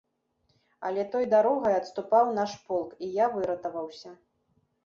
Але 0.89 1.03
той 1.15 1.25
дарогай 1.33 1.77
адступаў 1.81 2.31
наш 2.39 2.57
полк, 2.71 2.97
і 3.09 3.11
я 3.23 3.31
выратаваўся. 3.37 4.09